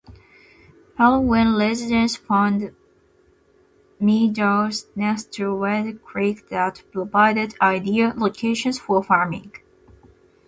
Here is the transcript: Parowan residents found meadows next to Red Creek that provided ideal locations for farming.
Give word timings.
Parowan 0.97 1.55
residents 1.59 2.15
found 2.15 2.73
meadows 3.99 4.87
next 4.95 5.31
to 5.33 5.53
Red 5.55 6.01
Creek 6.03 6.49
that 6.49 6.81
provided 6.91 7.53
ideal 7.61 8.11
locations 8.17 8.79
for 8.79 9.03
farming. 9.03 9.51